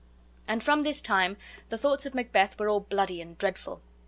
[0.47, 1.37] And from this time
[1.69, 3.83] the thoughts of Macbeth were all bloody and dreadful.